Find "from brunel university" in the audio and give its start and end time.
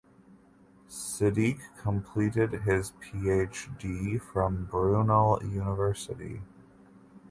4.19-6.41